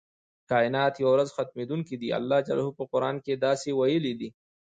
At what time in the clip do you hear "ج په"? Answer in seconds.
2.47-2.83